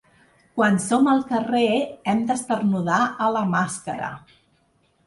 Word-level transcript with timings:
Quan 0.59 0.79
som 0.85 1.09
al 1.11 1.21
carrer, 1.33 1.69
hem 2.15 2.25
d’esternudar 2.33 2.99
a 3.27 3.33
la 3.39 3.47
màscara. 3.55 4.11